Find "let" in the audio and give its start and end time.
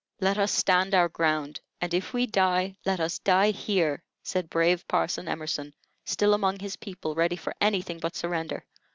0.19-0.39, 2.87-2.99